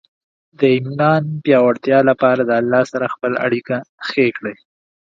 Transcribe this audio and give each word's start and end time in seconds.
د 0.59 0.61
ایمان 0.75 1.23
پیاوړتیا 1.43 1.99
لپاره 2.09 2.41
د 2.45 2.51
الله 2.61 2.83
سره 2.91 3.11
خپل 3.13 3.33
اړیکه 3.45 3.75
ښې 4.07 4.27
کړئ. 4.37 4.55